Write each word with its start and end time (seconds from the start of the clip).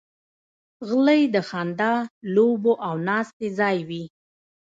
غلۍ 0.87 1.21
د 1.33 1.35
خندا، 1.49 1.93
لوبو 2.35 2.73
او 2.87 2.93
ناستې 3.07 3.47
ځای 3.59 3.77
وي. 3.89 4.03